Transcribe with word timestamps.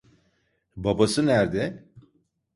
Babası 0.75 1.25
nerede? 1.25 1.83